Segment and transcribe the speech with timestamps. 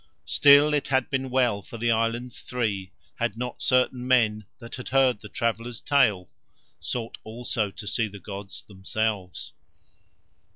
[0.25, 4.89] Still it had been well for the Islands Three had not certain men that had
[4.89, 6.27] heard the travellers' tale
[6.79, 9.53] sought also to see the gods themselves.